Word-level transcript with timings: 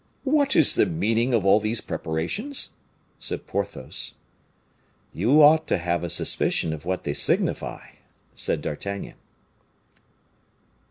"What 0.23 0.55
is 0.55 0.73
the 0.73 0.87
meaning 0.87 1.31
of 1.31 1.45
all 1.45 1.59
these 1.59 1.79
preparations?" 1.79 2.71
said 3.19 3.45
Porthos. 3.45 4.15
"You 5.13 5.43
ought 5.43 5.67
to 5.67 5.77
have 5.77 6.03
a 6.03 6.09
suspicion 6.09 6.73
of 6.73 6.85
what 6.85 7.03
they 7.03 7.13
signify," 7.13 7.83
said 8.33 8.63
D'Artagnan. 8.63 9.17